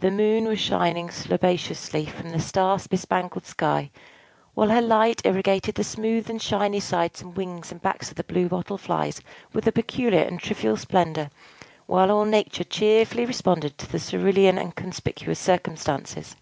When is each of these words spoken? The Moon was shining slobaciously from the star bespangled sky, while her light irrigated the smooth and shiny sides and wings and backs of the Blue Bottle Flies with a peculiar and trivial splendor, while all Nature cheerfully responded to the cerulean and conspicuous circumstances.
The 0.00 0.10
Moon 0.10 0.44
was 0.44 0.60
shining 0.60 1.08
slobaciously 1.10 2.04
from 2.04 2.32
the 2.32 2.38
star 2.38 2.76
bespangled 2.78 3.46
sky, 3.46 3.90
while 4.52 4.68
her 4.68 4.82
light 4.82 5.22
irrigated 5.24 5.76
the 5.76 5.84
smooth 5.84 6.28
and 6.28 6.42
shiny 6.42 6.80
sides 6.80 7.22
and 7.22 7.34
wings 7.34 7.72
and 7.72 7.80
backs 7.80 8.10
of 8.10 8.16
the 8.18 8.24
Blue 8.24 8.46
Bottle 8.50 8.76
Flies 8.76 9.22
with 9.54 9.66
a 9.66 9.72
peculiar 9.72 10.20
and 10.20 10.38
trivial 10.38 10.76
splendor, 10.76 11.30
while 11.86 12.10
all 12.10 12.26
Nature 12.26 12.64
cheerfully 12.64 13.24
responded 13.24 13.78
to 13.78 13.90
the 13.90 13.98
cerulean 13.98 14.58
and 14.58 14.74
conspicuous 14.76 15.38
circumstances. 15.40 16.36